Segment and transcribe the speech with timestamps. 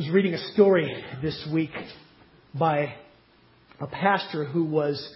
[0.00, 1.72] was reading a story this week
[2.54, 2.94] by
[3.82, 5.14] a pastor who was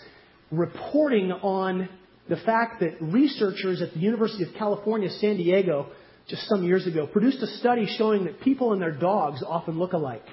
[0.51, 1.89] reporting on
[2.29, 5.87] the fact that researchers at the University of California, San Diego,
[6.29, 9.95] just some years ago, produced a study showing that people and their dogs often look
[9.95, 10.27] alike.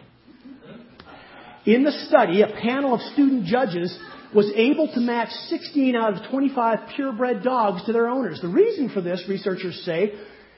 [1.66, 3.98] In the study, a panel of student judges
[4.36, 8.42] was able to match 16 out of 25 purebred dogs to their owners.
[8.42, 10.12] The reason for this, researchers say,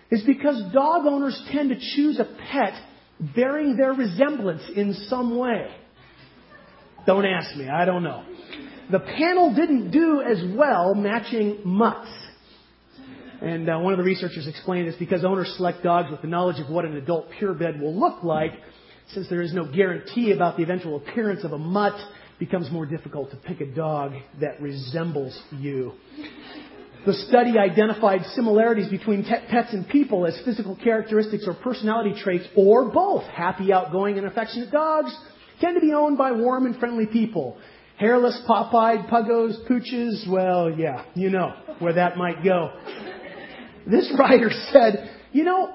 [0.10, 2.74] is because dog owners tend to choose a pet
[3.20, 5.68] bearing their resemblance in some way.
[7.06, 8.24] Don't ask me, I don't know.
[8.92, 12.12] The panel didn't do as well matching mutts.
[13.42, 16.62] And uh, one of the researchers explained this because owners select dogs with the knowledge
[16.62, 18.52] of what an adult purebred will look like.
[19.10, 22.00] Since there is no guarantee about the eventual appearance of a mutt,
[22.40, 25.94] becomes more difficult to pick a dog that resembles you.
[27.06, 32.92] The study identified similarities between pets and people as physical characteristics or personality traits, or
[32.92, 33.24] both.
[33.24, 35.14] Happy, outgoing, and affectionate dogs
[35.60, 37.58] tend to be owned by warm and friendly people.
[37.98, 42.72] Hairless, pop-eyed puggos, pooches, well, yeah, you know where that might go.
[43.86, 45.74] This writer said, you know,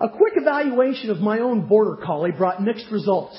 [0.00, 3.36] a quick evaluation of my own border collie brought mixed results.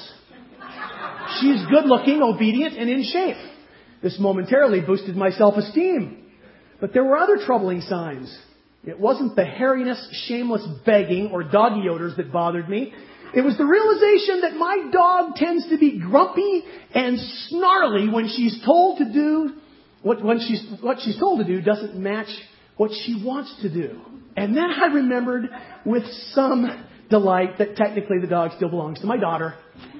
[1.41, 3.38] She's good looking, obedient, and in shape.
[4.01, 6.28] This momentarily boosted my self-esteem.
[6.80, 8.35] But there were other troubling signs.
[8.85, 12.94] It wasn't the hairiness, shameless begging, or doggy odors that bothered me.
[13.35, 16.63] It was the realization that my dog tends to be grumpy
[16.94, 19.53] and snarly when she's told to do
[20.02, 22.30] what, when she's, what she's told to do doesn't match
[22.77, 24.02] what she wants to do.
[24.35, 25.50] And then I remembered
[25.85, 29.55] with some delight that technically the dog still belongs to my daughter.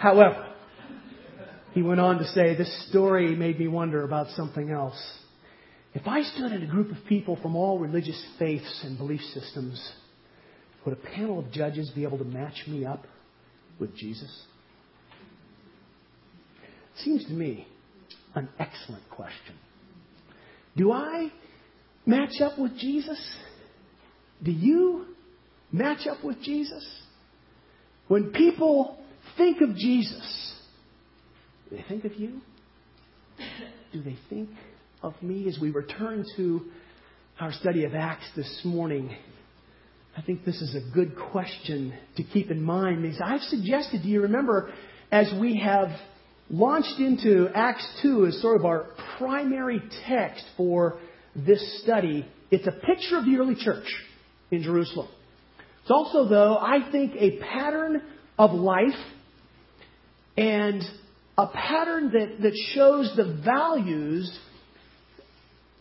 [0.00, 0.47] However,
[1.78, 5.00] he went on to say, This story made me wonder about something else.
[5.94, 9.92] If I stood in a group of people from all religious faiths and belief systems,
[10.84, 13.06] would a panel of judges be able to match me up
[13.78, 14.42] with Jesus?
[17.04, 17.64] Seems to me
[18.34, 19.54] an excellent question.
[20.76, 21.30] Do I
[22.04, 23.36] match up with Jesus?
[24.42, 25.06] Do you
[25.70, 26.84] match up with Jesus?
[28.08, 28.98] When people
[29.36, 30.54] think of Jesus,
[31.68, 32.40] do they think of you?
[33.92, 34.50] Do they think
[35.02, 36.62] of me as we return to
[37.40, 39.14] our study of Acts this morning?
[40.16, 43.02] I think this is a good question to keep in mind.
[43.02, 44.72] Because I've suggested, do you remember,
[45.12, 45.88] as we have
[46.50, 48.86] launched into Acts 2 as sort of our
[49.18, 50.98] primary text for
[51.36, 53.86] this study, it's a picture of the early church
[54.50, 55.08] in Jerusalem.
[55.82, 58.02] It's also, though, I think, a pattern
[58.38, 58.88] of life
[60.36, 60.82] and
[61.38, 64.38] a pattern that, that shows the values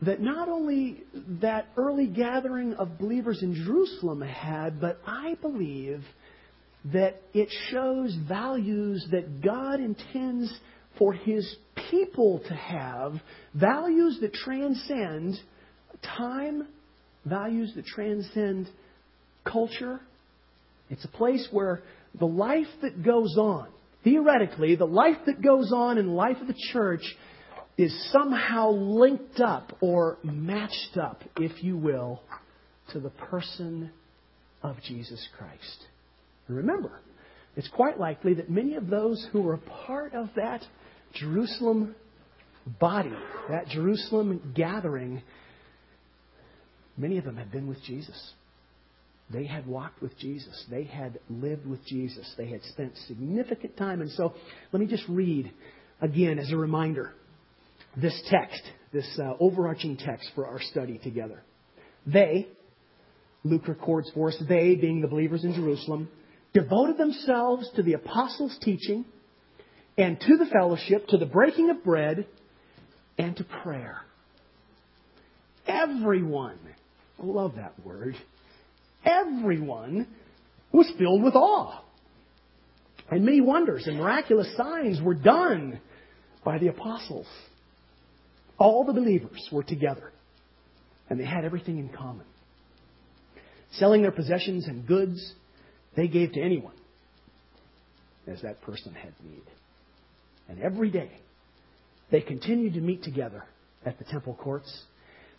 [0.04, 1.02] that not only
[1.42, 6.04] that early gathering of believers in Jerusalem had, but I believe
[6.94, 10.54] that it shows values that God intends
[11.00, 11.56] for His
[11.90, 13.14] people to have,
[13.56, 15.36] values that transcend
[16.04, 16.68] time,
[17.26, 18.70] values that transcend
[19.44, 20.00] culture.
[20.92, 21.82] It's a place where
[22.20, 23.68] the life that goes on,
[24.08, 27.04] theoretically, the life that goes on in life of the church
[27.78, 32.22] is somehow linked up or matched up, if you will,
[32.94, 33.92] to the person
[34.64, 35.86] of Jesus Christ.
[36.48, 37.02] And remember,
[37.58, 40.62] it's quite likely that many of those who were part of that
[41.14, 41.94] Jerusalem
[42.80, 43.14] body,
[43.50, 45.22] that Jerusalem gathering,
[46.96, 48.34] many of them had been with Jesus.
[49.30, 50.66] They had walked with Jesus.
[50.70, 52.34] They had lived with Jesus.
[52.38, 54.02] They had spent significant time.
[54.02, 54.34] And so
[54.72, 55.52] let me just read
[56.02, 57.12] again as a reminder
[57.98, 58.62] this text,
[58.94, 61.42] this uh, overarching text for our study together.
[62.06, 62.48] They,
[63.44, 66.10] Luke records for us, they, being the believers in Jerusalem,
[66.54, 69.06] devoted themselves to the apostles' teaching
[69.98, 72.28] and to the fellowship, to the breaking of bread,
[73.18, 74.02] and to prayer.
[75.68, 76.60] Everyone,
[77.22, 78.16] I love that word,
[79.08, 80.08] everyone
[80.72, 81.84] was filled with awe.
[83.10, 85.80] And many wonders and miraculous signs were done
[86.44, 87.28] by the apostles.
[88.58, 90.12] All the believers were together,
[91.10, 92.26] and they had everything in common.
[93.74, 95.34] Selling their possessions and goods,
[95.96, 96.74] they gave to anyone
[98.28, 99.44] as that person had need.
[100.50, 101.12] And every day,
[102.12, 103.44] they continued to meet together
[103.86, 104.84] at the temple courts.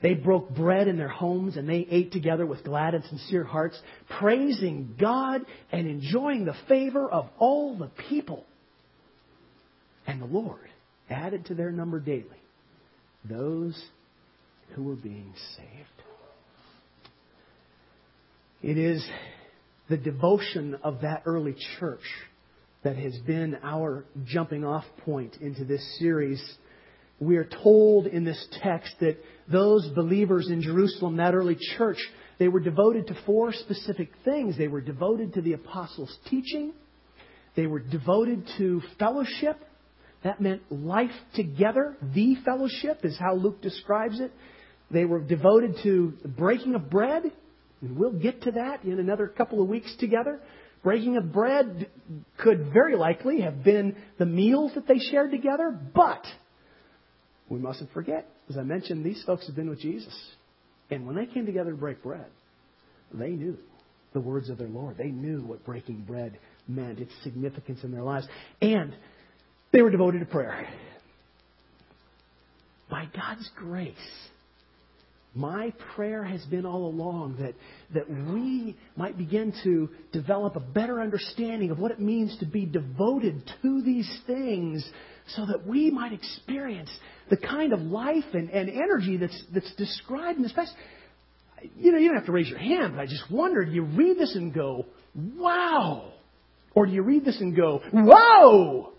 [0.00, 3.80] They broke bread in their homes and they ate together with glad and sincere hearts,
[4.20, 5.42] praising God
[5.72, 8.44] and enjoying the favor of all the people.
[10.06, 10.68] And the Lord
[11.10, 12.24] added to their number daily
[13.28, 13.80] those
[14.74, 15.98] who were being saved.
[18.62, 19.04] It is
[19.88, 22.02] the devotion of that early church
[22.84, 26.42] that has been our jumping off point into this series.
[27.20, 29.18] We are told in this text that
[29.50, 31.98] those believers in Jerusalem, that early church,
[32.38, 34.56] they were devoted to four specific things.
[34.56, 36.72] They were devoted to the apostles' teaching.
[37.56, 39.58] They were devoted to fellowship.
[40.22, 41.96] That meant life together.
[42.14, 44.32] The fellowship is how Luke describes it.
[44.90, 47.24] They were devoted to the breaking of bread.
[47.80, 50.40] And we'll get to that in another couple of weeks together.
[50.82, 51.88] Breaking of bread
[52.38, 56.24] could very likely have been the meals that they shared together, but
[57.48, 60.14] we mustn't forget, as I mentioned, these folks have been with Jesus.
[60.90, 62.26] And when they came together to break bread,
[63.12, 63.56] they knew
[64.12, 64.96] the words of their Lord.
[64.96, 68.26] They knew what breaking bread meant, its significance in their lives.
[68.60, 68.94] And
[69.72, 70.66] they were devoted to prayer.
[72.90, 73.96] By God's grace,
[75.34, 77.54] my prayer has been all along that,
[77.92, 82.64] that we might begin to develop a better understanding of what it means to be
[82.64, 84.88] devoted to these things
[85.28, 86.90] so that we might experience
[87.30, 90.74] the kind of life and, and energy that's, that's described in this passage.
[91.76, 93.82] You know, you don't have to raise your hand, but I just wonder, do you
[93.82, 96.12] read this and go, wow?
[96.74, 98.92] Or do you read this and go, whoa?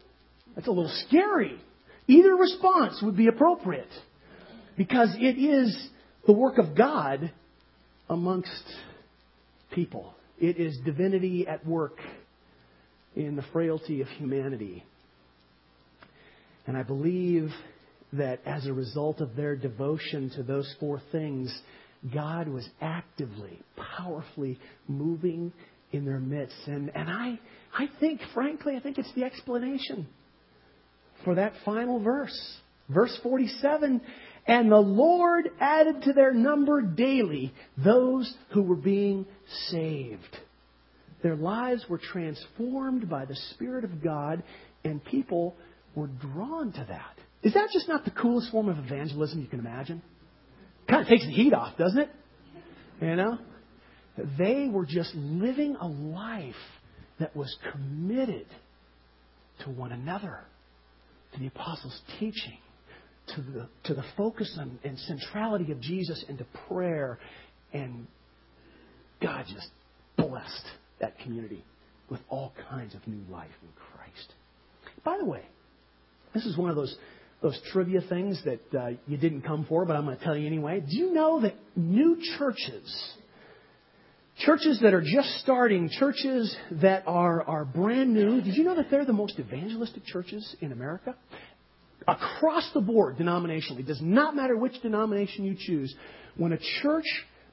[0.55, 1.59] That's a little scary.
[2.07, 3.89] Either response would be appropriate
[4.77, 5.89] because it is
[6.25, 7.31] the work of God
[8.09, 8.63] amongst
[9.71, 10.13] people.
[10.39, 11.99] It is divinity at work
[13.15, 14.83] in the frailty of humanity.
[16.67, 17.51] And I believe
[18.13, 21.55] that as a result of their devotion to those four things,
[22.13, 23.59] God was actively,
[23.97, 25.51] powerfully moving
[25.91, 26.55] in their midst.
[26.67, 27.39] And, and I,
[27.77, 30.07] I think, frankly, I think it's the explanation
[31.23, 32.57] for that final verse.
[32.89, 34.01] Verse 47
[34.47, 39.25] And the Lord added to their number daily those who were being
[39.67, 40.37] saved.
[41.21, 44.41] Their lives were transformed by the Spirit of God,
[44.85, 45.55] and people
[45.95, 47.17] were drawn to that.
[47.41, 50.01] Is that just not the coolest form of evangelism you can imagine?
[50.89, 52.09] Kind of takes the heat off, doesn't it?
[53.01, 53.37] You know?
[54.37, 56.55] They were just living a life
[57.19, 58.47] that was committed
[59.63, 60.39] to one another,
[61.33, 62.57] to the apostles' teaching,
[63.35, 67.19] to the, to the focus on, and centrality of Jesus, and to prayer.
[67.71, 68.07] And
[69.21, 69.69] God just
[70.17, 70.65] blessed
[70.99, 71.63] that community
[72.09, 74.33] with all kinds of new life in Christ.
[75.03, 75.43] By the way,
[76.33, 76.95] this is one of those
[77.41, 80.45] those trivia things that uh, you didn't come for, but I'm going to tell you
[80.45, 80.81] anyway.
[80.81, 83.13] Do you know that new churches
[84.39, 88.89] Churches that are just starting, churches that are, are brand new, did you know that
[88.89, 91.13] they're the most evangelistic churches in America?
[92.07, 93.85] Across the board, denominationally.
[93.85, 95.93] Does not matter which denomination you choose.
[96.37, 97.03] When a church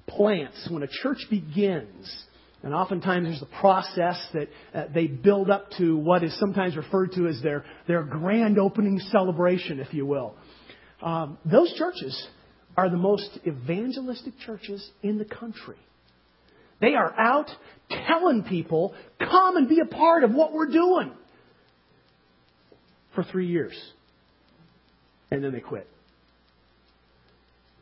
[0.07, 2.25] plants, when a church begins,
[2.67, 7.13] and oftentimes there's a process that uh, they build up to what is sometimes referred
[7.13, 10.35] to as their, their grand opening celebration, if you will.
[11.01, 12.27] Um, those churches
[12.77, 15.77] are the most evangelistic churches in the country.
[16.81, 17.49] They are out
[18.09, 21.13] telling people, come and be a part of what we're doing
[23.15, 23.81] for three years.
[25.31, 25.87] And then they quit.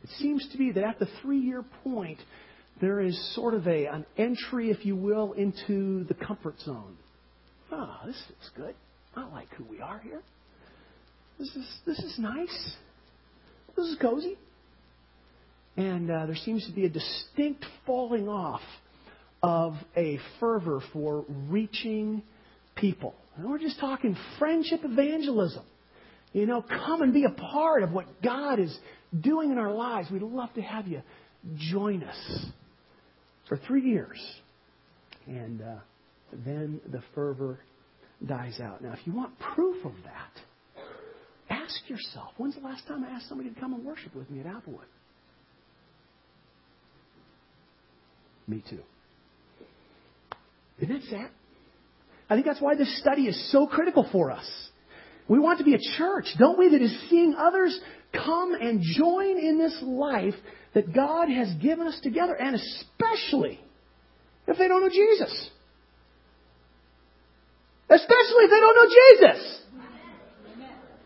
[0.03, 2.19] It seems to be that at the three year point,
[2.81, 6.97] there is sort of a, an entry, if you will, into the comfort zone.
[7.71, 8.75] Oh, this feels good.
[9.15, 10.21] I like who we are here.
[11.39, 12.75] This is, this is nice.
[13.75, 14.37] This is cozy.
[15.77, 18.61] And uh, there seems to be a distinct falling off
[19.41, 22.23] of a fervor for reaching
[22.75, 23.13] people.
[23.37, 25.63] And we're just talking friendship evangelism.
[26.33, 28.77] You know, come and be a part of what God is
[29.17, 30.09] doing in our lives.
[30.11, 31.01] We'd love to have you
[31.57, 32.45] join us
[33.47, 34.19] for three years.
[35.27, 35.75] And uh,
[36.45, 37.59] then the fervor
[38.25, 38.81] dies out.
[38.81, 40.83] Now, if you want proof of that,
[41.49, 44.39] ask yourself when's the last time I asked somebody to come and worship with me
[44.39, 44.85] at Applewood?
[48.47, 48.79] Me too.
[50.79, 51.29] Isn't that sad?
[52.29, 54.45] I think that's why this study is so critical for us.
[55.27, 57.79] We want to be a church, don't we, that is seeing others
[58.23, 60.35] come and join in this life
[60.73, 63.59] that God has given us together, and especially
[64.47, 65.49] if they don't know Jesus.
[67.89, 69.61] Especially if they don't know Jesus.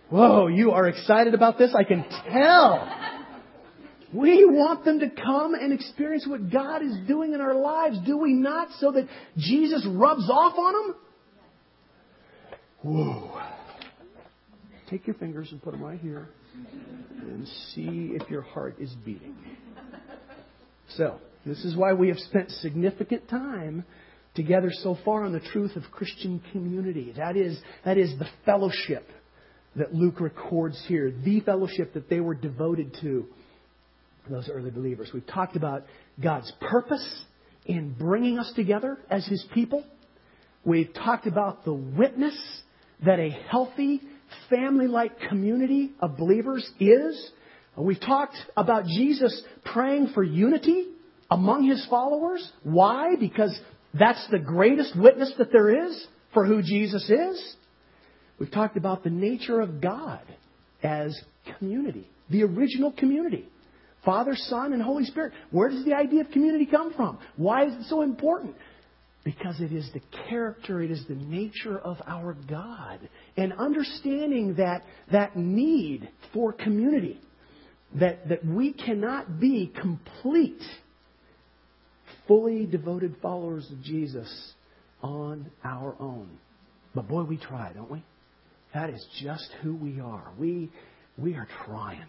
[0.10, 1.74] Whoa, you are excited about this?
[1.78, 2.90] I can tell.
[4.12, 8.18] We want them to come and experience what God is doing in our lives, do
[8.18, 8.70] we not?
[8.80, 10.96] So that Jesus rubs off on them?
[12.82, 13.42] Whoa.
[14.90, 19.36] Take your fingers and put them right here and see if your heart is beating.
[20.96, 23.86] So, this is why we have spent significant time
[24.36, 27.14] together so far on the truth of Christian community.
[27.16, 29.08] That is, that is the fellowship
[29.76, 33.26] that Luke records here, the fellowship that they were devoted to,
[34.30, 35.10] those early believers.
[35.14, 35.84] We've talked about
[36.22, 37.24] God's purpose
[37.66, 39.84] in bringing us together as His people.
[40.64, 42.38] We've talked about the witness
[43.06, 44.02] that a healthy,
[44.50, 47.32] family like community of believers is.
[47.78, 50.88] We've talked about Jesus praying for unity
[51.32, 52.48] among his followers.
[52.64, 53.16] Why?
[53.20, 53.58] Because
[53.94, 57.56] that's the greatest witness that there is for who Jesus is.
[58.40, 60.22] We've talked about the nature of God
[60.84, 61.20] as
[61.58, 63.48] community, the original community.
[64.06, 65.34] Father, Son, and Holy Spirit.
[65.52, 67.20] Where does the idea of community come from?
[67.36, 68.56] Why is it so important?
[69.24, 73.00] Because it is the character, it is the nature of our God.
[73.36, 77.20] And understanding that, that need for community,
[77.96, 80.62] that, that we cannot be complete
[82.28, 84.54] fully devoted followers of Jesus
[85.02, 86.30] on our own.
[86.96, 88.04] But boy, we try, don't we?
[88.74, 90.32] That is just who we are.
[90.38, 90.70] We,
[91.18, 92.06] we are trying.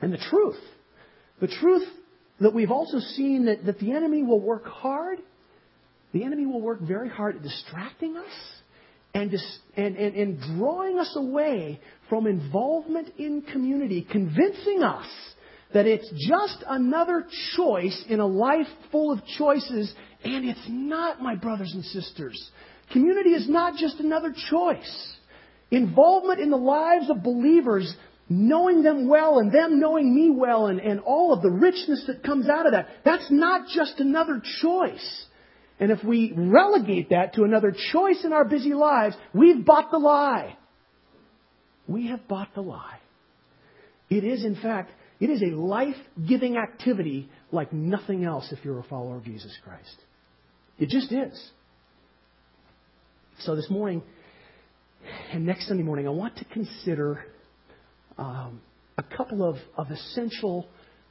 [0.00, 0.60] And the truth,
[1.40, 1.86] the truth
[2.40, 5.18] that we've also seen that, that the enemy will work hard,
[6.12, 8.32] the enemy will work very hard at distracting us
[9.14, 9.32] and,
[9.76, 15.06] and, and, and drawing us away from involvement in community, convincing us
[15.72, 17.26] that it's just another
[17.56, 19.92] choice in a life full of choices,
[20.24, 22.50] and it's not, my brothers and sisters.
[22.92, 25.16] Community is not just another choice.
[25.70, 27.92] Involvement in the lives of believers,
[28.28, 32.24] knowing them well and them knowing me well, and, and all of the richness that
[32.24, 35.26] comes out of that, that's not just another choice.
[35.80, 39.98] And if we relegate that to another choice in our busy lives, we've bought the
[39.98, 40.56] lie.
[41.88, 42.98] We have bought the lie.
[44.10, 45.96] It is, in fact, it is a life
[46.28, 49.96] giving activity like nothing else if you're a follower of Jesus Christ.
[50.78, 51.50] It just is.
[53.40, 54.02] So this morning
[55.32, 57.24] and next Sunday morning, I want to consider
[58.18, 58.60] um,
[58.98, 60.68] a couple of, of essential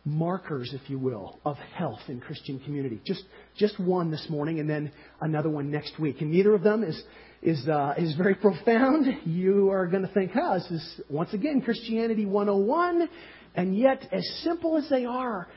[0.09, 3.01] markers, if you will, of health in Christian community.
[3.05, 3.23] Just
[3.57, 6.21] just one this morning, and then another one next week.
[6.21, 7.01] And neither of them is
[7.41, 9.05] is uh, is very profound.
[9.25, 13.09] You are going to think, "Huh, this is once again Christianity 101."
[13.55, 15.47] And yet, as simple as they are,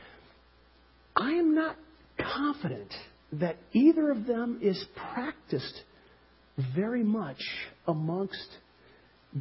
[1.14, 1.76] I am not
[2.18, 2.92] confident
[3.35, 4.82] that either of them is
[5.14, 5.82] practiced
[6.75, 7.40] very much
[7.87, 8.49] amongst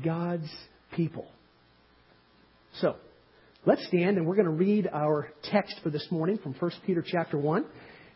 [0.04, 0.50] God's
[0.96, 1.28] people.
[2.80, 2.96] So,
[3.66, 7.04] let's stand and we're going to read our text for this morning from 1 Peter
[7.06, 7.66] chapter 1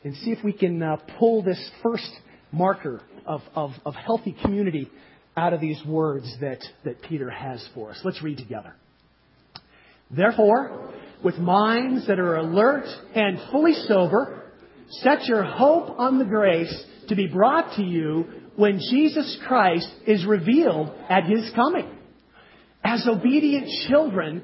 [0.04, 2.10] and see if we can uh, pull this first
[2.52, 4.90] marker of, of, of healthy community
[5.38, 8.00] out of these words that, that Peter has for us.
[8.04, 8.76] Let's read together.
[10.10, 14.44] Therefore, with minds that are alert and fully sober,
[14.90, 16.74] set your hope on the grace
[17.10, 18.26] to be brought to you
[18.56, 21.92] when Jesus Christ is revealed at his coming.
[22.84, 24.44] As obedient children,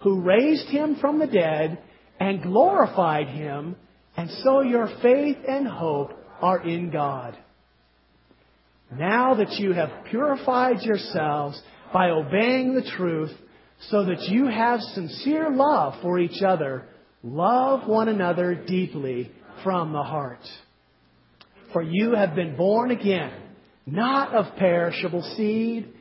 [0.00, 1.78] who raised him from the dead
[2.18, 3.76] and glorified him,
[4.16, 7.36] and so your faith and hope are in God.
[8.92, 11.60] Now that you have purified yourselves
[11.92, 13.32] by obeying the truth,
[13.88, 16.86] so that you have sincere love for each other.
[17.22, 19.30] Love one another deeply
[19.62, 20.46] from the heart.
[21.72, 23.32] For you have been born again,
[23.86, 25.92] not of perishable seed,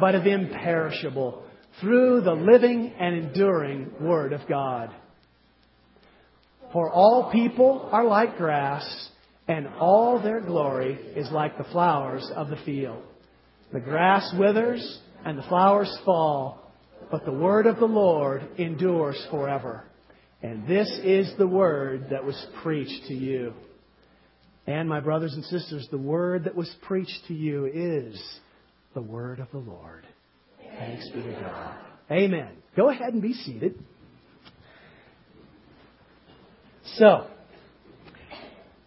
[0.00, 1.44] but of imperishable,
[1.80, 4.94] through the living and enduring Word of God.
[6.72, 9.08] For all people are like grass,
[9.46, 13.02] and all their glory is like the flowers of the field.
[13.72, 16.68] The grass withers, and the flowers fall
[17.10, 19.84] but the word of the Lord endures forever.
[20.42, 23.54] And this is the word that was preached to you.
[24.66, 28.22] And my brothers and sisters, the word that was preached to you is
[28.94, 30.06] the word of the Lord.
[30.76, 31.76] Thanks be to God.
[32.10, 32.50] Amen.
[32.76, 33.82] Go ahead and be seated.
[36.96, 37.26] So,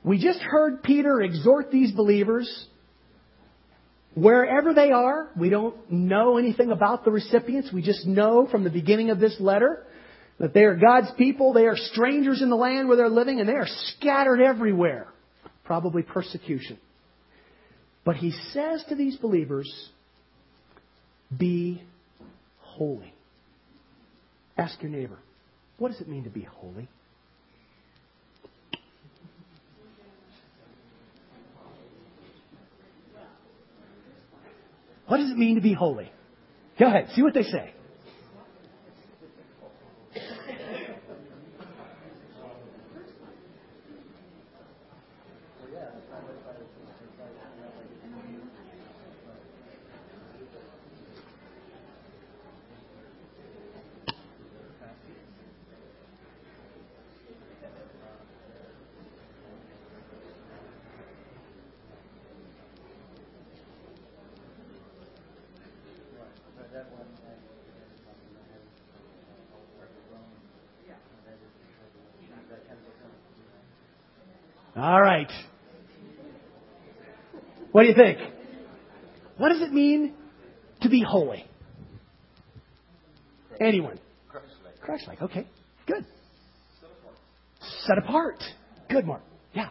[0.04, 2.68] we just heard Peter exhort these believers
[4.16, 5.30] wherever they are.
[5.38, 7.72] We don't know anything about the recipients.
[7.72, 9.86] We just know from the beginning of this letter
[10.40, 11.54] that they are God's people.
[11.54, 15.08] They are strangers in the land where they're living and they are scattered everywhere.
[15.64, 16.80] Probably persecution.
[18.04, 19.72] But he says to these believers,
[21.38, 21.82] be
[22.60, 23.14] holy.
[24.58, 25.18] Ask your neighbor,
[25.78, 26.88] what does it mean to be holy?
[35.08, 36.12] What does it mean to be holy?
[36.80, 37.74] Go ahead, see what they say.
[74.82, 75.30] All right.
[77.82, 78.20] What do you think?
[79.38, 80.14] What does it mean
[80.82, 81.44] to be holy?
[83.60, 84.00] Anyone?
[84.84, 85.20] Christ-like.
[85.24, 85.48] Okay.
[85.88, 86.06] Good.
[87.88, 88.44] Set apart.
[88.88, 89.24] Good, Mark.
[89.56, 89.70] Yeah.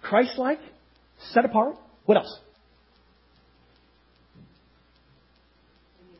[0.00, 0.60] Christ-like.
[1.32, 1.76] Set apart.
[2.06, 2.40] What else?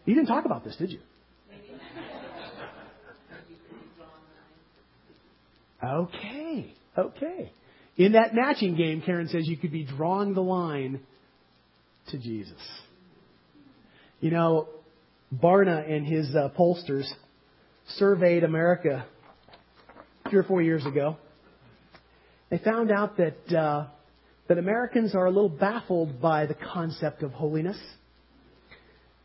[0.04, 1.00] You didn't talk about this, did you?
[5.82, 6.74] Okay.
[6.98, 7.52] Okay.
[7.96, 11.00] In that matching game, Karen says you could be drawing the line
[12.08, 12.60] to Jesus.
[14.20, 14.68] You know,
[15.34, 17.08] Barna and his uh, pollsters
[17.98, 19.06] surveyed America
[20.28, 21.16] three or four years ago.
[22.50, 23.86] They found out that uh,
[24.48, 27.78] that Americans are a little baffled by the concept of holiness.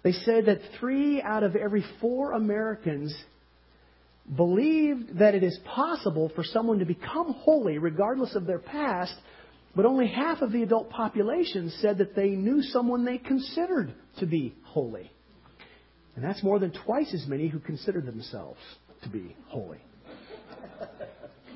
[0.04, 3.12] They said that three out of every four Americans
[4.34, 9.14] believed that it is possible for someone to become holy regardless of their past,
[9.76, 14.26] but only half of the adult population said that they knew someone they considered to
[14.26, 15.12] be holy.
[16.16, 18.60] And that's more than twice as many who consider themselves
[19.04, 19.80] to be holy.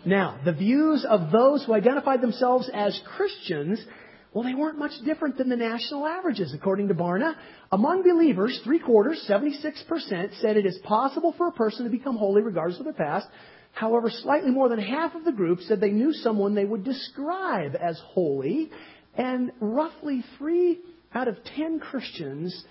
[0.05, 3.83] Now, the views of those who identified themselves as Christians
[4.33, 7.33] well, they weren't much different than the national averages, according to Barna.
[7.71, 12.43] Among believers, three quarters, 76%, said it is possible for a person to become holy
[12.43, 13.27] regardless of their past.
[13.71, 17.75] However, slightly more than half of the group said they knew someone they would describe
[17.75, 18.69] as holy.
[19.15, 20.79] And roughly three
[21.13, 22.65] out of ten Christians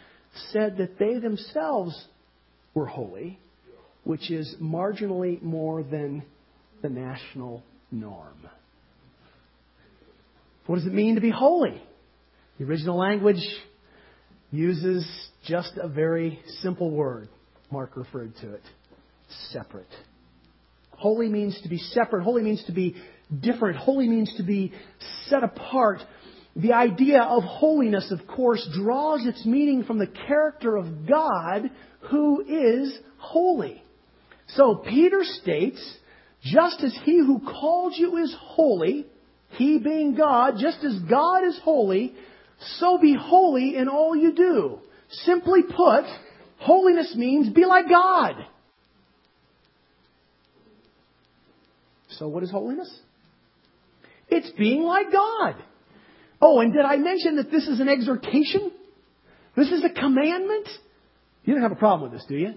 [0.52, 2.06] said that they themselves
[2.74, 3.40] were holy,
[4.04, 6.22] which is marginally more than
[6.82, 8.48] the national norm.
[10.68, 11.82] What does it mean to be holy?
[12.58, 13.42] The original language
[14.50, 15.08] uses
[15.46, 17.30] just a very simple word.
[17.70, 18.62] Mark referred to it.
[19.48, 19.88] Separate.
[20.90, 22.22] Holy means to be separate.
[22.22, 22.96] Holy means to be
[23.40, 23.78] different.
[23.78, 24.74] Holy means to be
[25.28, 26.00] set apart.
[26.54, 31.70] The idea of holiness, of course, draws its meaning from the character of God
[32.10, 33.82] who is holy.
[34.48, 35.80] So Peter states,
[36.42, 39.06] just as he who called you is holy,
[39.50, 42.14] he being God, just as God is holy,
[42.78, 44.78] so be holy in all you do.
[45.10, 46.04] Simply put,
[46.58, 48.34] holiness means be like God.
[52.10, 52.92] So what is holiness?
[54.28, 55.54] It's being like God.
[56.40, 58.70] Oh, and did I mention that this is an exhortation?
[59.56, 60.68] This is a commandment?
[61.44, 62.54] You don't have a problem with this, do you?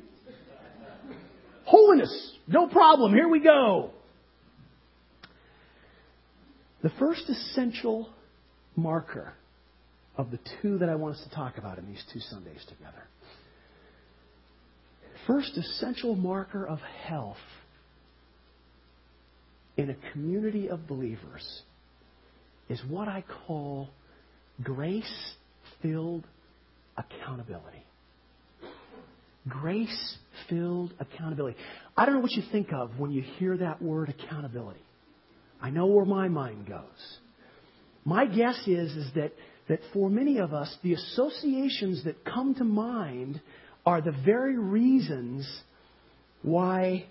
[1.65, 2.37] Holiness.
[2.47, 3.13] No problem.
[3.13, 3.91] Here we go.
[6.83, 8.09] The first essential
[8.75, 9.33] marker
[10.17, 13.07] of the two that I want us to talk about in these two Sundays together.
[15.27, 17.37] First essential marker of health
[19.77, 21.61] in a community of believers
[22.69, 23.89] is what I call
[24.63, 25.35] grace
[25.81, 26.25] filled
[26.97, 27.85] accountability.
[29.47, 30.17] Grace
[30.49, 31.57] filled accountability.
[31.95, 34.81] I don't know what you think of when you hear that word accountability.
[35.61, 37.17] I know where my mind goes.
[38.03, 39.31] My guess is, is that,
[39.69, 43.39] that for many of us, the associations that come to mind
[43.85, 45.47] are the very reasons
[46.41, 47.05] why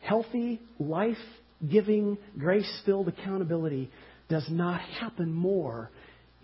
[0.00, 1.16] healthy, life
[1.68, 3.90] giving, grace filled accountability
[4.28, 5.90] does not happen more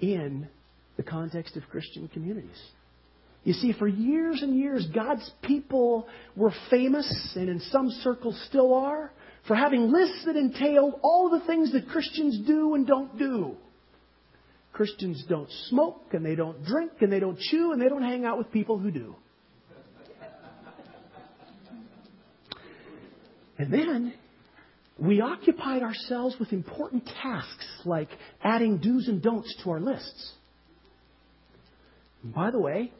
[0.01, 0.49] in
[0.97, 2.61] the context of Christian communities.
[3.45, 6.07] You see, for years and years, God's people
[6.37, 9.13] were famous, and in some circles still are,
[9.49, 13.57] for having lists that entailed all the things that Christians do and don't do.
[14.75, 18.25] Christians don't smoke, and they don't drink, and they don't chew, and they don't hang
[18.25, 19.17] out with people who do.
[23.59, 24.15] And then
[24.99, 28.09] we occupied ourselves with important tasks like
[28.43, 30.33] adding do's and don'ts to our lists.
[32.23, 32.93] And by the way,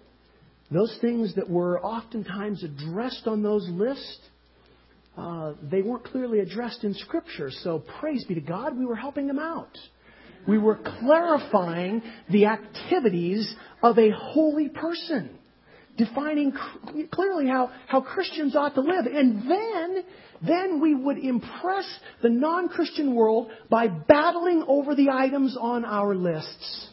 [0.71, 4.19] those things that were oftentimes addressed on those lists,
[5.19, 7.51] uh, they weren't clearly addressed in Scripture.
[7.51, 9.77] So praise be to God, we were helping them out.
[10.47, 13.53] We were clarifying the activities
[13.83, 15.37] of a holy person,
[15.97, 16.53] defining
[17.11, 19.07] clearly how, how Christians ought to live.
[19.07, 20.05] And then,
[20.41, 21.87] then we would impress
[22.23, 26.89] the non-Christian world by battling over the items on our lists.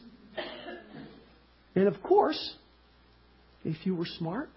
[1.75, 2.55] And of course,
[3.63, 4.49] if you were smart,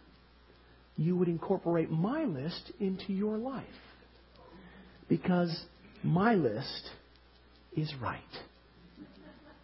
[0.99, 3.65] you would incorporate my list into your life.
[5.09, 5.57] Because
[6.03, 6.91] my list
[7.75, 8.21] is right.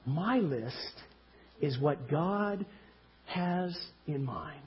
[0.06, 0.94] My list
[1.60, 2.64] is what God
[3.26, 4.60] has in mind.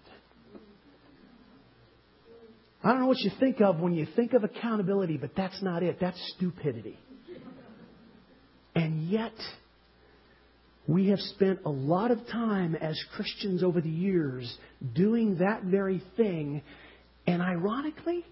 [2.83, 5.83] I don't know what you think of when you think of accountability, but that's not
[5.83, 5.97] it.
[5.99, 6.97] That's stupidity.
[8.75, 9.33] And yet,
[10.87, 14.57] we have spent a lot of time as Christians over the years
[14.95, 16.61] doing that very thing,
[17.25, 18.25] and ironically,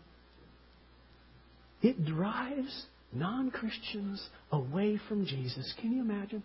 [1.81, 5.73] it drives non Christians away from Jesus.
[5.81, 6.43] Can you imagine?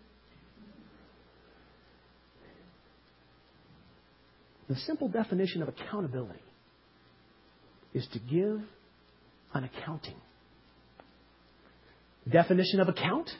[4.68, 6.38] The simple definition of accountability
[7.94, 8.60] is to give
[9.52, 10.14] an accounting.
[12.30, 13.30] Definition of account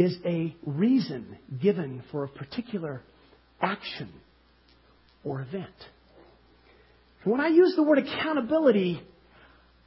[0.00, 3.02] is a reason given for a particular
[3.60, 4.10] action
[5.24, 5.74] or event.
[7.24, 9.02] When I use the word accountability,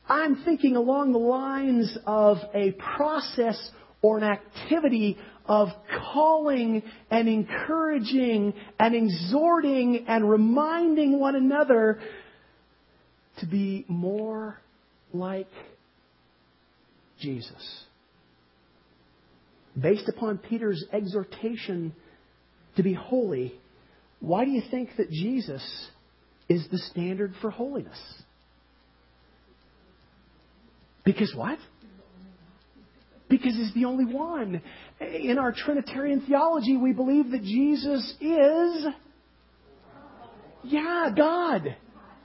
[0.07, 3.57] I'm thinking along the lines of a process
[4.03, 5.69] or an activity of
[6.13, 11.99] calling and encouraging and exhorting and reminding one another
[13.39, 14.59] to be more
[15.11, 15.49] like
[17.19, 17.85] Jesus
[19.79, 21.93] based upon Peter's exhortation
[22.75, 23.53] to be holy,
[24.19, 25.63] why do you think that Jesus
[26.49, 27.99] is the standard for holiness?
[31.03, 31.59] Because what?
[33.29, 34.61] Because he's the only one.
[35.01, 38.85] In our Trinitarian theology, we believe that Jesus is,
[40.63, 41.75] yeah, God.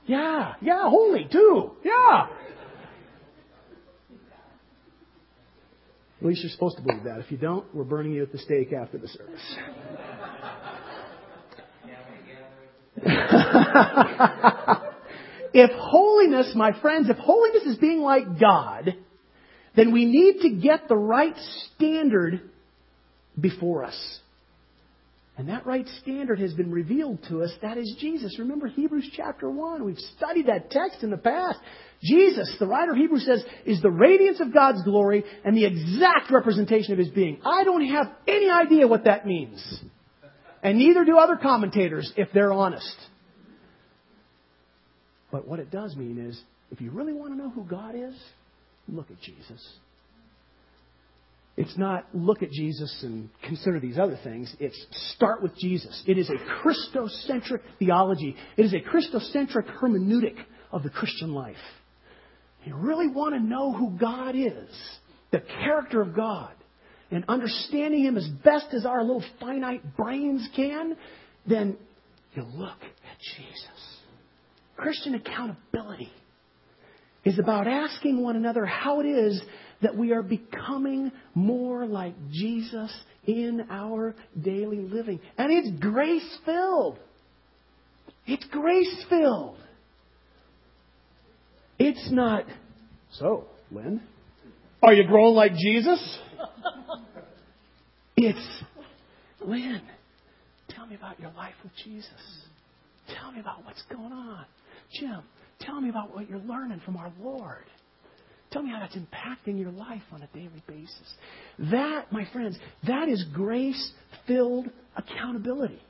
[0.05, 1.71] Yeah, yeah, holy too.
[1.83, 2.27] Yeah.
[6.19, 7.19] At least you're supposed to believe that.
[7.19, 9.55] If you don't, we're burning you at the stake after the service.
[15.53, 18.95] if holiness, my friends, if holiness is being like God,
[19.77, 21.35] then we need to get the right
[21.75, 22.41] standard
[23.39, 24.19] before us.
[25.39, 27.51] And that right standard has been revealed to us.
[27.61, 28.37] That is Jesus.
[28.39, 29.85] Remember Hebrews chapter 1.
[29.85, 31.57] We've studied that text in the past.
[32.03, 36.29] Jesus, the writer of Hebrews says, is the radiance of God's glory and the exact
[36.29, 37.39] representation of his being.
[37.45, 39.81] I don't have any idea what that means.
[40.61, 42.97] And neither do other commentators if they're honest.
[45.31, 46.37] But what it does mean is,
[46.69, 48.13] if you really want to know who God is,
[48.89, 49.65] look at Jesus.
[51.59, 54.55] It's not look at Jesus and consider these other things.
[54.61, 54.81] It's
[55.13, 56.01] start with Jesus.
[56.07, 58.33] It is a Christocentric theology.
[58.55, 60.37] It is a Christocentric hermeneutic
[60.71, 61.57] of the Christian life.
[62.63, 64.69] You really want to know who God is,
[65.31, 66.53] the character of God,
[67.11, 70.95] and understanding Him as best as our little finite brains can,
[71.45, 71.75] then
[72.35, 73.97] you look at Jesus.
[74.77, 76.09] Christian accountability
[77.25, 79.41] is about asking one another how it is
[79.81, 82.93] that we are becoming more like Jesus
[83.25, 85.19] in our daily living.
[85.37, 86.99] And it's grace filled.
[88.25, 89.57] It's grace filled.
[91.77, 92.43] It's not,
[93.13, 94.01] so, Lynn,
[94.83, 96.19] are you growing like Jesus?
[98.21, 98.63] It's,
[99.39, 99.81] Lynn,
[100.67, 102.09] tell me about your life with Jesus.
[103.17, 104.43] Tell me about what's going on.
[104.91, 105.21] Jim,
[105.61, 107.63] tell me about what you're learning from our Lord.
[108.51, 111.13] Tell me how that's impacting your life on a daily basis.
[111.71, 112.57] That, my friends,
[112.87, 113.91] that is grace
[114.25, 115.81] filled accountability.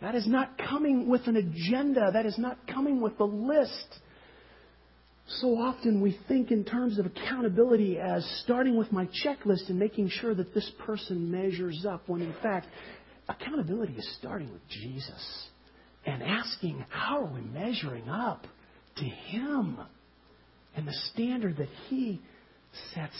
[0.00, 2.10] That is not coming with an agenda.
[2.12, 3.98] That is not coming with a list.
[5.40, 10.08] So often we think in terms of accountability as starting with my checklist and making
[10.08, 12.68] sure that this person measures up, when in fact,
[13.28, 15.48] accountability is starting with Jesus
[16.06, 18.46] and asking, how are we measuring up
[18.96, 19.78] to Him
[20.78, 22.20] and the standard that He
[22.94, 23.16] sets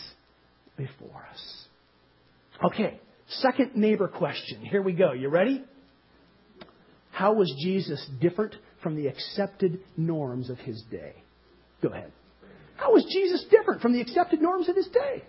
[0.77, 1.66] before us?
[2.64, 4.64] Okay, second neighbor question.
[4.64, 5.12] Here we go.
[5.12, 5.64] You ready?
[7.11, 11.14] How was Jesus different from the accepted norms of his day?
[11.83, 12.12] Go ahead.
[12.77, 15.25] How was Jesus different from the accepted norms of his day?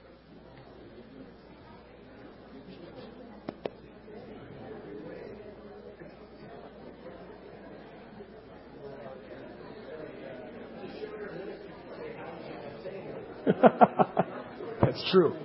[14.81, 15.35] That's true.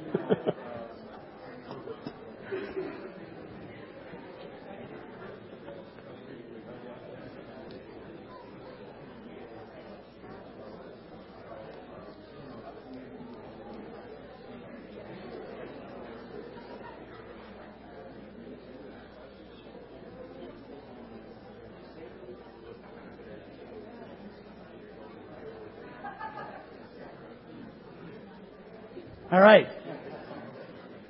[29.35, 29.67] All right.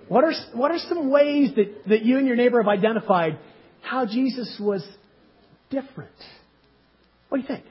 [0.09, 3.39] What are, what are some ways that, that you and your neighbor have identified
[3.83, 4.83] how Jesus was
[5.69, 6.15] different?
[7.29, 7.65] What do you think?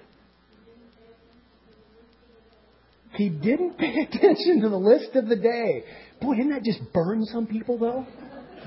[3.16, 5.86] He didn't pay attention to the list of the day.
[6.22, 8.06] Boy, didn't that just burn some people, though?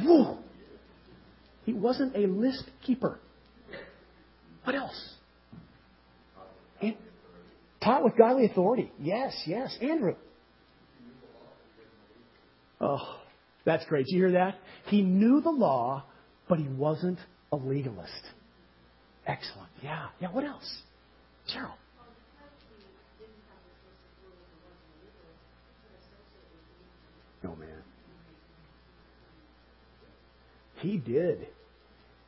[0.03, 0.38] Whoa.
[1.66, 3.20] He wasn't a list keeper.
[4.64, 5.14] What else?
[6.83, 6.96] And
[7.81, 8.90] taught with godly authority.
[8.99, 9.79] Yes, yes.
[9.81, 10.16] Andrew.
[12.80, 13.18] Oh,
[13.64, 14.06] that's great.
[14.08, 14.58] You hear that?
[14.86, 16.04] He knew the law,
[16.48, 17.18] but he wasn't
[17.52, 18.12] a legalist.
[19.26, 19.70] Excellent.
[19.82, 20.08] Yeah.
[20.20, 20.30] Yeah.
[20.30, 20.82] What else?
[21.52, 21.72] Cheryl.
[27.42, 27.68] No, man.
[30.76, 31.48] He did.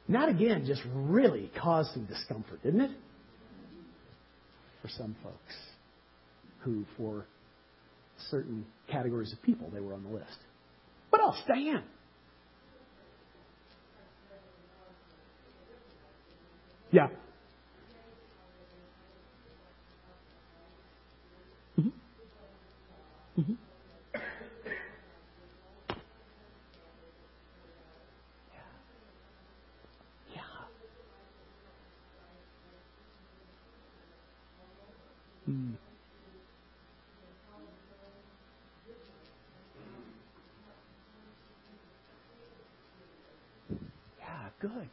[0.06, 2.90] Not again, just really caused some discomfort, didn't it?
[4.82, 5.54] For some folks
[6.60, 7.26] who, for
[8.30, 10.38] certain categories of people, they were on the list.
[11.10, 11.36] What else?
[11.46, 11.84] Diane.
[16.90, 17.08] Yeah.
[21.78, 21.88] Mm-hmm.
[23.40, 23.52] Mm-hmm.
[30.34, 30.40] Yeah.
[35.50, 35.74] Mm.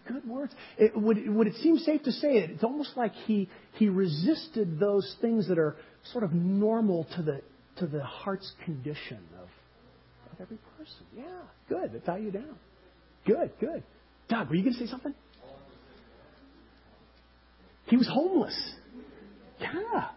[0.08, 0.54] Good, words.
[0.78, 2.52] It, would, would it seem safe to say it?
[2.52, 5.76] It's almost like he, he resisted those things that are
[6.12, 7.42] sort of normal to the,
[7.78, 9.48] to the heart's condition of,
[10.32, 11.06] of every person.
[11.16, 11.24] Yeah,
[11.70, 11.92] good.
[11.94, 12.58] That's how you down.
[13.26, 13.84] Good, good.
[14.30, 15.14] Doug, were you going to say something?
[17.88, 18.74] He was homeless.
[19.60, 20.10] Yeah.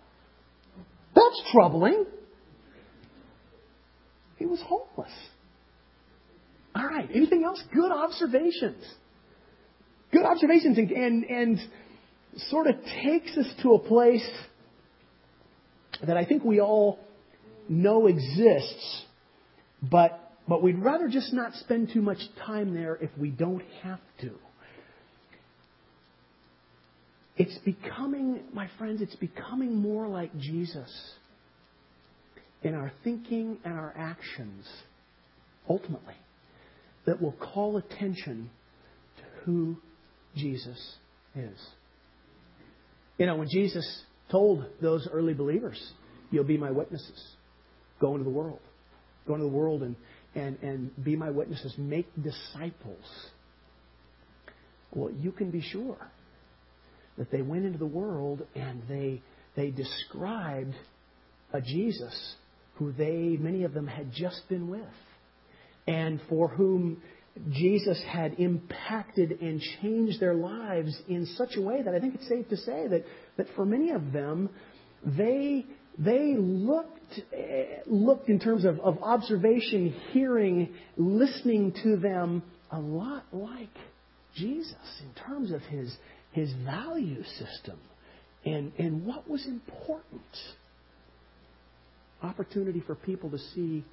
[1.15, 2.07] That's troubling.
[4.37, 5.13] He was homeless.
[6.75, 7.09] All right.
[7.13, 7.63] Anything else?
[7.75, 8.85] Good observations.
[10.13, 11.59] Good observations and, and, and
[12.51, 14.29] sort of takes us to a place
[16.07, 16.99] that I think we all
[17.69, 19.05] know exists,
[19.83, 24.01] but, but we'd rather just not spend too much time there if we don't have
[24.21, 24.31] to.
[27.37, 30.91] It's becoming, my friends, it's becoming more like Jesus
[32.63, 34.67] in our thinking and our actions,
[35.69, 36.17] ultimately,
[37.07, 38.51] that will call attention
[39.19, 39.77] to who
[40.39, 40.97] Jesus
[41.37, 41.59] is.
[43.19, 45.81] You know, when Jesus told those early believers,
[46.31, 47.23] You'll be my witnesses,
[48.01, 48.61] go into the world.
[49.27, 49.97] Go into the world and,
[50.35, 51.75] and, and be my witnesses.
[51.79, 53.05] Make disciples.
[54.93, 55.99] Well, you can be sure
[57.17, 59.23] that they went into the world and they,
[59.57, 60.75] they described
[61.53, 62.35] a Jesus
[62.77, 64.83] who they, many of them, had just been with,
[65.87, 67.03] and for whom
[67.51, 72.29] Jesus had impacted and changed their lives in such a way that I think it's
[72.29, 73.05] safe to say that,
[73.37, 74.51] that for many of them,
[75.05, 75.65] they,
[75.99, 83.25] they looked, eh, looked in terms of, of observation, hearing, listening to them a lot
[83.33, 83.69] like
[84.35, 85.95] Jesus in terms of his,
[86.33, 87.79] his value system
[88.45, 90.23] and, and what was important.
[92.23, 93.85] Opportunity for people to see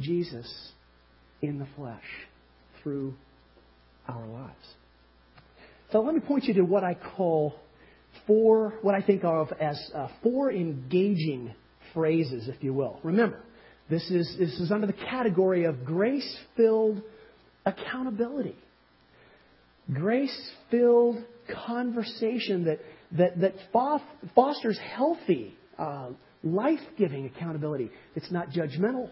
[0.00, 0.72] Jesus
[1.42, 2.02] in the flesh
[2.84, 3.14] through
[4.06, 4.54] our lives.
[5.90, 7.56] So let me point you to what I call
[8.26, 11.54] four, what I think of as uh, four engaging
[11.92, 13.00] phrases, if you will.
[13.02, 13.40] Remember,
[13.90, 17.02] this is, this is under the category of grace filled
[17.66, 18.56] accountability.
[19.92, 21.22] Grace filled
[21.66, 22.78] conversation that,
[23.12, 23.54] that, that
[24.34, 26.10] fosters healthy, uh,
[26.42, 27.90] life giving accountability.
[28.14, 29.10] It's not judgmental,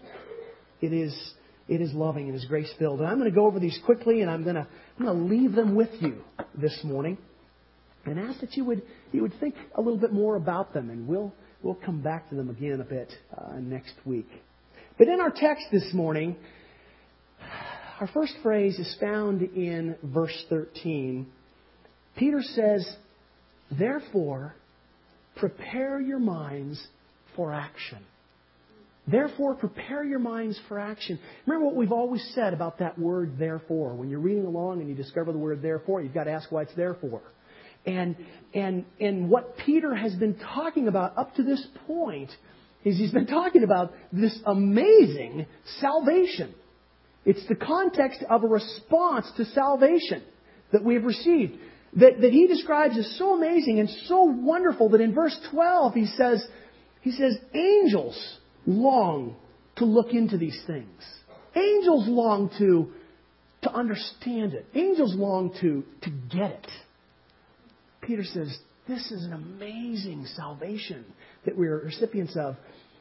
[0.81, 1.33] it is,
[1.67, 2.99] it is loving, it is grace filled.
[2.99, 4.67] And I'm going to go over these quickly and I'm going to,
[4.99, 6.21] I'm going to leave them with you
[6.55, 7.17] this morning
[8.05, 11.07] and ask that you would, you would think a little bit more about them and
[11.07, 14.29] we'll, we'll come back to them again a bit uh, next week.
[14.97, 16.35] But in our text this morning,
[17.99, 21.25] our first phrase is found in verse 13.
[22.17, 22.85] Peter says,
[23.71, 24.55] Therefore,
[25.37, 26.85] prepare your minds
[27.35, 27.99] for action.
[29.05, 31.19] Therefore, prepare your minds for action.
[31.45, 33.95] Remember what we've always said about that word, therefore.
[33.95, 36.61] When you're reading along and you discover the word therefore, you've got to ask why
[36.61, 37.21] it's there for.
[37.85, 38.15] And,
[38.53, 42.31] and, and what Peter has been talking about up to this point
[42.85, 45.47] is he's been talking about this amazing
[45.79, 46.53] salvation.
[47.25, 50.23] It's the context of a response to salvation
[50.71, 51.57] that we have received
[51.95, 56.05] that, that he describes as so amazing and so wonderful that in verse 12 he
[56.05, 56.45] says,
[57.01, 59.35] he says, angels long
[59.77, 61.01] to look into these things.
[61.55, 62.91] Angels long to,
[63.63, 64.65] to understand it.
[64.75, 66.67] Angels long to, to get it.
[68.01, 71.05] Peter says, this is an amazing salvation
[71.45, 72.55] that we're recipients of.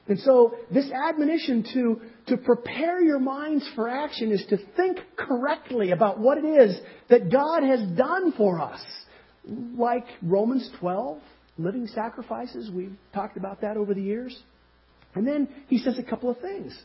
[0.09, 5.93] And so, this admonition to, to prepare your minds for action is to think correctly
[5.93, 6.77] about what it is
[7.09, 8.81] that God has done for us.
[9.45, 11.21] Like Romans 12,
[11.57, 14.37] living sacrifices, we've talked about that over the years.
[15.15, 16.77] And then he says a couple of things.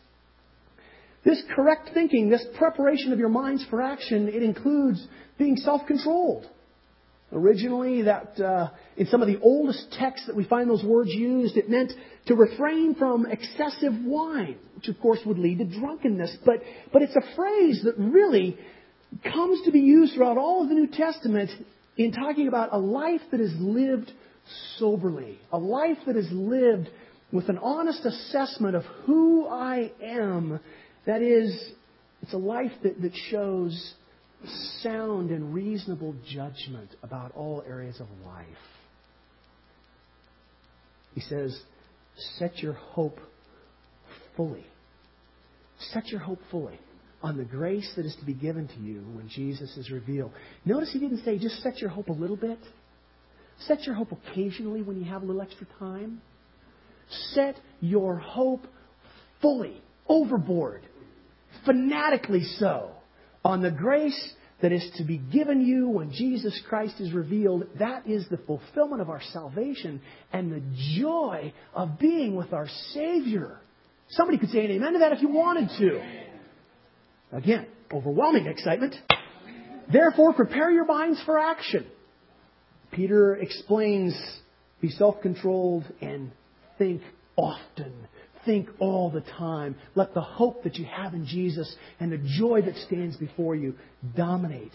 [1.23, 5.05] This correct thinking, this preparation of your minds for action, it includes
[5.37, 6.47] being self controlled.
[7.33, 11.57] Originally, that uh, in some of the oldest texts that we find those words used,
[11.57, 11.91] it meant
[12.27, 16.37] to refrain from excessive wine, which of course would lead to drunkenness.
[16.45, 16.61] But
[16.93, 18.57] but it's a phrase that really
[19.23, 21.49] comes to be used throughout all of the New Testament
[21.97, 24.09] in talking about a life that is lived
[24.77, 26.87] soberly, a life that is lived
[27.31, 30.59] with an honest assessment of who I am.
[31.05, 31.71] That is,
[32.21, 33.93] it's a life that, that shows
[34.81, 38.45] sound and reasonable judgment about all areas of life.
[41.15, 41.59] He says,
[42.37, 43.19] set your hope
[44.35, 44.65] fully.
[45.91, 46.79] Set your hope fully
[47.23, 50.31] on the grace that is to be given to you when Jesus is revealed.
[50.65, 52.59] Notice he didn't say just set your hope a little bit.
[53.61, 56.21] Set your hope occasionally when you have a little extra time.
[57.33, 58.65] Set your hope
[59.41, 60.81] fully, overboard,
[61.65, 62.91] fanatically so
[63.43, 67.67] on the grace that is to be given you when Jesus Christ is revealed.
[67.77, 70.01] That is the fulfillment of our salvation
[70.33, 70.63] and the
[70.99, 73.59] joy of being with our Savior.
[74.09, 77.37] Somebody could say an amen to that if you wanted to.
[77.37, 78.95] Again, overwhelming excitement.
[79.91, 81.85] Therefore, prepare your minds for action.
[82.91, 84.13] Peter explains
[84.81, 86.31] be self controlled and
[86.77, 87.01] think
[87.35, 87.93] often
[88.47, 89.75] think all the time.
[89.93, 93.75] Let the hope that you have in Jesus and the joy that stands before you
[94.15, 94.71] dominate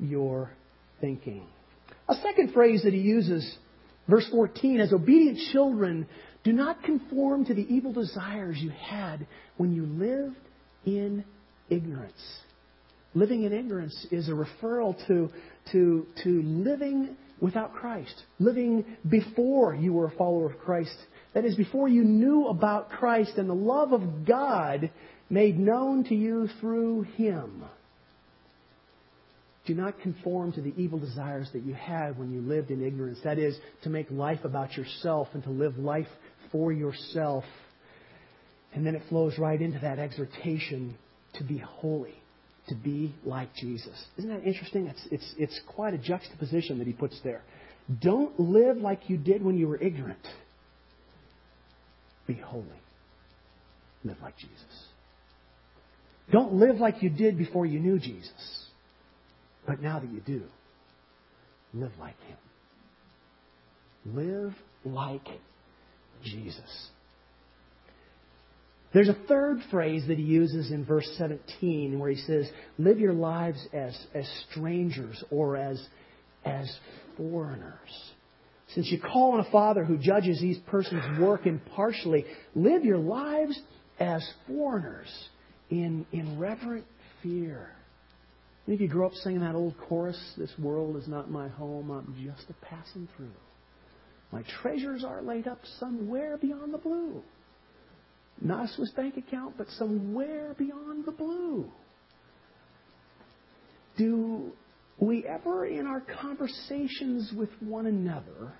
[0.00, 0.50] your
[1.00, 1.46] thinking.
[2.08, 3.56] A second phrase that he uses,
[4.08, 6.08] verse 14, as obedient children,
[6.42, 9.26] do not conform to the evil desires you had
[9.58, 10.36] when you lived
[10.84, 11.24] in
[11.70, 12.40] ignorance.
[13.14, 15.30] Living in ignorance is a referral to,
[15.70, 20.96] to, to living without Christ, living before you were a follower of Christ
[21.34, 24.90] that is, before you knew about Christ and the love of God
[25.30, 27.64] made known to you through Him.
[29.64, 33.18] Do not conform to the evil desires that you had when you lived in ignorance.
[33.24, 36.08] That is, to make life about yourself and to live life
[36.50, 37.44] for yourself.
[38.74, 40.96] And then it flows right into that exhortation
[41.34, 42.14] to be holy,
[42.68, 44.04] to be like Jesus.
[44.18, 44.88] Isn't that interesting?
[44.88, 47.42] It's, it's, it's quite a juxtaposition that he puts there.
[48.00, 50.26] Don't live like you did when you were ignorant.
[52.26, 52.66] Be holy.
[54.04, 54.86] Live like Jesus.
[56.30, 58.66] Don't live like you did before you knew Jesus.
[59.66, 60.42] But now that you do,
[61.74, 62.36] live like Him.
[64.04, 64.54] Live
[64.84, 65.28] like
[66.24, 66.88] Jesus.
[68.92, 73.14] There's a third phrase that he uses in verse 17 where he says, Live your
[73.14, 75.82] lives as, as strangers or as,
[76.44, 76.70] as
[77.16, 78.11] foreigners.
[78.74, 83.60] Since you call on a Father who judges each person's work impartially, live your lives
[84.00, 85.08] as foreigners
[85.70, 86.86] in, in reverent
[87.22, 87.70] fear.
[88.66, 91.90] Any of you grew up singing that old chorus, This world is not my home,
[91.90, 93.28] I'm just a passing through.
[94.30, 97.22] My treasures are laid up somewhere beyond the blue.
[98.40, 101.70] not a Swiss bank account, but somewhere beyond the blue.
[103.98, 104.52] Do
[104.98, 108.54] we ever, in our conversations with one another,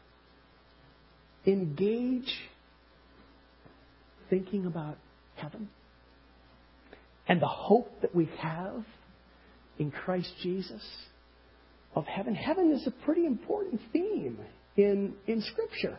[1.47, 2.33] engage
[4.31, 4.97] thinking about
[5.37, 5.69] heaven
[7.29, 8.85] and the hope that we have
[9.79, 10.83] in Christ Jesus
[11.95, 12.35] of heaven?
[12.35, 14.39] Heaven is a pretty important theme
[14.77, 15.99] in, in Scripture.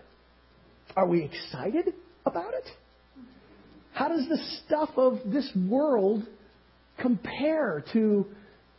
[0.96, 1.94] Are we excited
[2.26, 2.66] about it?
[3.94, 6.24] How does the stuff of this world
[7.00, 8.26] compare to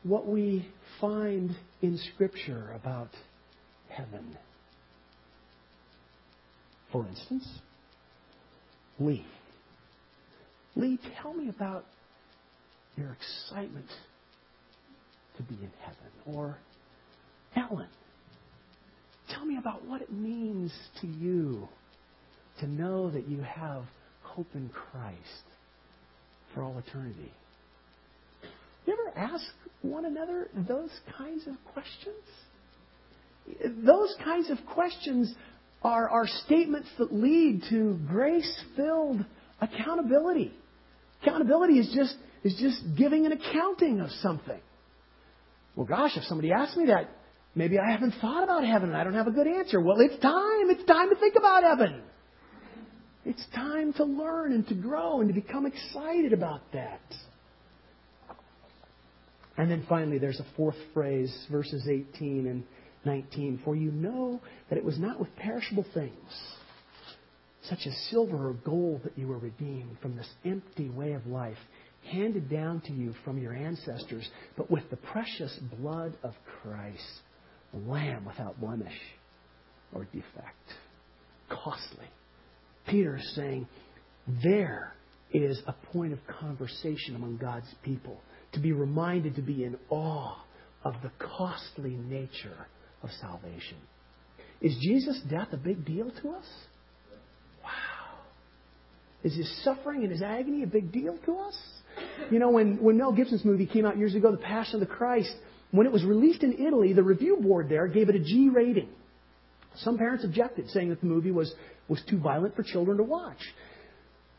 [0.02, 0.68] what we
[1.00, 3.10] find in Scripture about
[3.88, 4.36] heaven?
[6.94, 7.48] For instance,
[9.00, 9.26] Lee.
[10.76, 11.84] Lee, tell me about
[12.96, 13.88] your excitement
[15.36, 16.36] to be in heaven.
[16.36, 16.56] Or,
[17.56, 17.88] Ellen,
[19.28, 21.68] tell me about what it means to you
[22.60, 23.82] to know that you have
[24.22, 25.18] hope in Christ
[26.54, 27.32] for all eternity.
[28.86, 29.44] You ever ask
[29.82, 32.14] one another those kinds of questions?
[33.84, 35.34] Those kinds of questions
[35.84, 39.24] are, are statements that lead to grace filled
[39.60, 40.52] accountability.
[41.22, 44.60] Accountability is just, is just giving an accounting of something.
[45.76, 47.10] Well, gosh, if somebody asks me that,
[47.54, 49.80] maybe I haven't thought about heaven and I don't have a good answer.
[49.80, 50.70] Well, it's time.
[50.70, 52.02] It's time to think about heaven.
[53.26, 57.00] It's time to learn and to grow and to become excited about that.
[59.56, 62.64] And then finally, there's a fourth phrase, verses 18 and
[63.04, 63.60] 19.
[63.64, 66.12] For you know that it was not with perishable things,
[67.68, 71.58] such as silver or gold, that you were redeemed from this empty way of life
[72.10, 77.02] handed down to you from your ancestors, but with the precious blood of Christ,
[77.72, 78.92] a lamb without blemish
[79.94, 80.74] or defect.
[81.48, 82.06] Costly
[82.86, 83.66] Peter is saying
[84.42, 84.94] there
[85.32, 88.20] is a point of conversation among God's people
[88.52, 90.36] to be reminded to be in awe
[90.84, 92.66] of the costly nature
[93.04, 93.76] of salvation.
[94.60, 96.46] Is Jesus' death a big deal to us?
[97.62, 98.18] Wow.
[99.22, 101.56] Is his suffering and his agony a big deal to us?
[102.30, 104.94] You know, when, when Mel Gibson's movie came out years ago, The Passion of the
[104.94, 105.34] Christ,
[105.70, 108.88] when it was released in Italy, the review board there gave it a G rating.
[109.76, 111.52] Some parents objected, saying that the movie was,
[111.88, 113.40] was too violent for children to watch.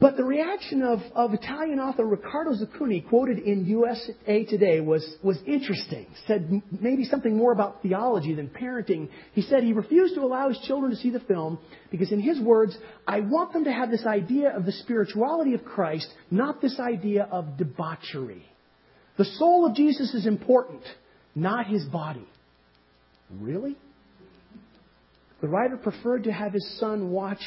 [0.06, 5.40] But the reaction of, of Italian author Riccardo Zacconi, quoted in USA Today, was, was
[5.48, 6.06] interesting.
[6.28, 9.10] Said maybe something more about theology than parenting.
[9.34, 11.58] He said he refused to allow his children to see the film
[11.90, 12.78] because, in his words,
[13.08, 17.28] I want them to have this idea of the spirituality of Christ, not this idea
[17.32, 18.46] of debauchery.
[19.18, 20.84] The soul of Jesus is important,
[21.34, 22.28] not his body.
[23.32, 23.76] Really?
[25.42, 27.42] The writer preferred to have his son watch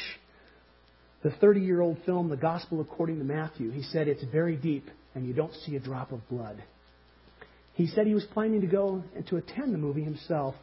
[1.23, 3.71] the 30 year old film, The Gospel According to Matthew.
[3.71, 6.63] He said it's very deep and you don't see a drop of blood.
[7.75, 10.55] He said he was planning to go and to attend the movie himself.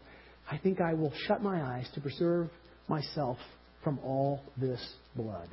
[0.49, 2.49] I think I will shut my eyes to preserve
[2.87, 3.37] myself
[3.83, 4.81] from all this
[5.15, 5.49] blood.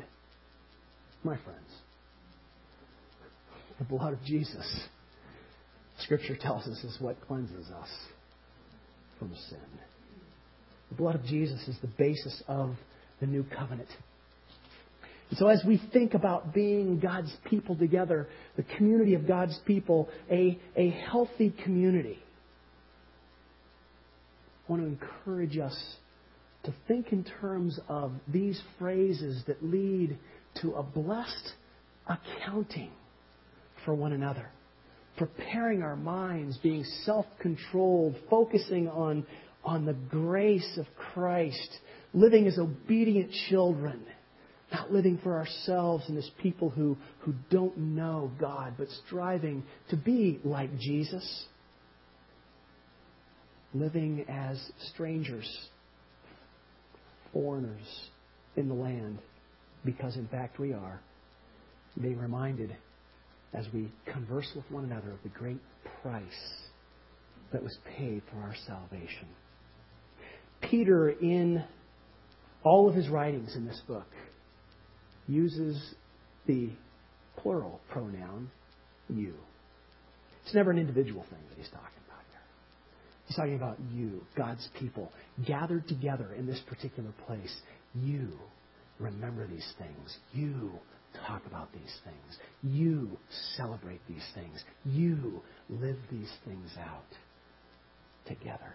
[1.24, 1.68] My friends,
[3.78, 4.86] the blood of Jesus,
[5.98, 7.88] Scripture tells us, is what cleanses us
[9.18, 9.59] from sin.
[10.90, 12.74] The blood of Jesus is the basis of
[13.20, 13.88] the new covenant.
[15.37, 20.59] So, as we think about being God's people together, the community of God's people, a,
[20.76, 22.18] a healthy community,
[24.68, 25.76] I want to encourage us
[26.64, 30.18] to think in terms of these phrases that lead
[30.61, 31.53] to a blessed
[32.07, 32.91] accounting
[33.85, 34.51] for one another.
[35.16, 39.26] Preparing our minds, being self controlled, focusing on
[39.64, 41.78] on the grace of Christ,
[42.12, 44.05] living as obedient children,
[44.73, 49.97] not living for ourselves and as people who, who don't know God, but striving to
[49.97, 51.45] be like Jesus,
[53.75, 54.59] living as
[54.93, 55.68] strangers,
[57.33, 58.09] foreigners
[58.57, 59.18] in the land,
[59.85, 61.01] because in fact we are,
[62.01, 62.75] being reminded
[63.53, 65.61] as we converse with one another of the great
[66.03, 66.25] price
[67.53, 69.29] that was paid for our salvation.
[70.62, 71.62] Peter, in
[72.62, 74.07] all of his writings in this book,
[75.27, 75.95] uses
[76.47, 76.70] the
[77.37, 78.51] plural pronoun
[79.09, 79.35] you.
[80.45, 82.41] It's never an individual thing that he's talking about here.
[83.27, 85.12] He's talking about you, God's people,
[85.47, 87.55] gathered together in this particular place.
[87.95, 88.33] You
[88.99, 90.16] remember these things.
[90.33, 90.73] You
[91.27, 92.39] talk about these things.
[92.62, 93.18] You
[93.57, 94.62] celebrate these things.
[94.85, 97.05] You live these things out
[98.27, 98.75] together.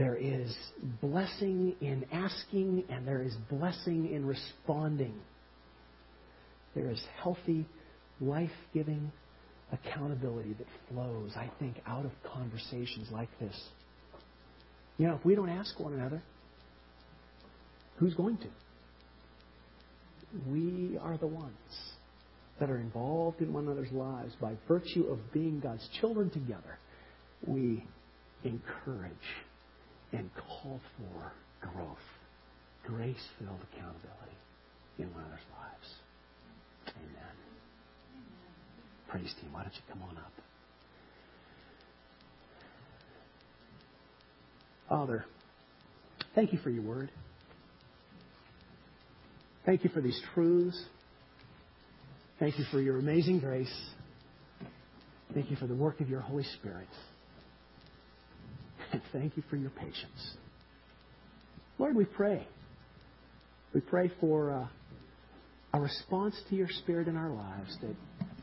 [0.00, 0.56] There is
[1.02, 5.12] blessing in asking, and there is blessing in responding.
[6.74, 7.66] there is healthy,
[8.18, 9.12] life giving
[9.70, 13.54] accountability that flows, I think, out of conversations like this.
[14.96, 16.22] You know, if we don't ask one another,
[17.98, 18.48] who's going to?
[20.48, 21.52] We are the ones
[22.58, 26.78] that are involved in one another's lives by virtue of being God's children together.
[27.46, 27.84] We
[28.44, 29.12] encourage
[30.12, 31.98] and call for growth,
[32.86, 34.36] grace filled accountability
[34.98, 35.94] in one another's lives.
[36.96, 37.34] Amen.
[39.08, 40.32] Praise team, why don't you come on up?
[44.88, 45.24] Father,
[46.34, 47.10] thank you for your word.
[49.64, 50.84] Thank you for these truths.
[52.40, 53.72] Thank you for your amazing grace.
[55.32, 56.88] Thank you for the work of your Holy Spirit.
[58.92, 60.34] And thank you for your patience.
[61.78, 62.46] Lord, we pray.
[63.72, 64.66] We pray for uh,
[65.72, 67.94] a response to your Spirit in our lives that,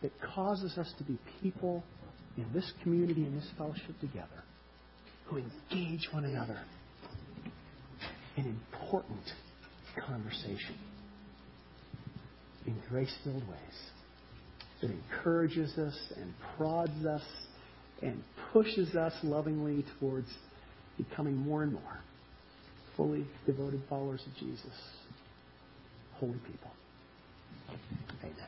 [0.01, 1.83] that causes us to be people
[2.37, 4.43] in this community, in this fellowship together,
[5.25, 6.59] who engage one another
[8.37, 9.19] in important
[10.07, 10.75] conversation
[12.67, 13.91] in grace filled ways
[14.81, 17.23] that encourages us and prods us
[18.01, 18.23] and
[18.53, 20.27] pushes us lovingly towards
[20.97, 21.99] becoming more and more
[22.95, 24.73] fully devoted followers of Jesus,
[26.19, 26.71] holy people.
[28.23, 28.47] Amen.